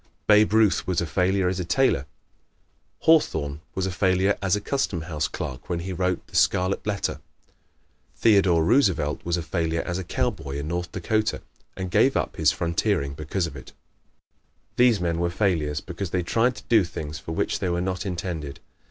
[0.25, 2.07] Babe Ruth was a failure as a tailor.
[3.01, 7.21] Hawthorne was a failure as a Custom House clerk when he wrote the "Scarlet Letter."
[8.15, 11.43] Theodore Roosevelt was a failure as a cowboy in North Dakota
[11.77, 13.73] and gave up his frontiering because of it.
[14.75, 18.03] These men were failures because they tried to do things for which they were not
[18.03, 18.59] intended.